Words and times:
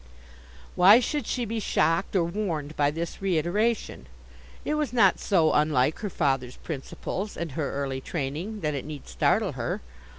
Why 0.73 0.99
should 0.99 1.27
she 1.27 1.45
be 1.45 1.59
shocked 1.59 2.15
or 2.15 2.23
warned 2.23 2.75
by 2.75 2.89
this 2.89 3.21
reiteration? 3.21 4.07
It 4.65 4.73
was 4.73 4.91
not 4.93 5.19
so 5.19 5.53
unlike 5.53 5.99
her 5.99 6.09
father's 6.09 6.55
principles, 6.57 7.37
and 7.37 7.51
her 7.51 7.71
early 7.71 8.01
training, 8.01 8.61
that 8.61 8.73
it 8.73 8.83
need 8.83 9.07
startle 9.07 9.51
her. 9.51 9.79